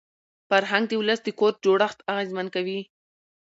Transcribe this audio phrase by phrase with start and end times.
[0.49, 2.79] فرهنګ د ولس د کور جوړښت اغېزمن کوي.